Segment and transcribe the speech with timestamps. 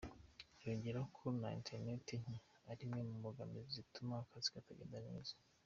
[0.63, 2.37] Yongeraho ko na internet nke
[2.69, 5.35] ari imwe mu mbogamizi zituma akazi katagenda neza.